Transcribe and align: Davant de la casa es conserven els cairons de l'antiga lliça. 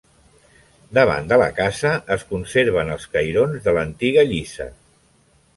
Davant 0.97 1.27
de 1.33 1.37
la 1.41 1.49
casa 1.59 1.91
es 2.17 2.25
conserven 2.31 2.91
els 2.97 3.07
cairons 3.17 3.63
de 3.69 3.79
l'antiga 3.79 4.29
lliça. 4.33 4.69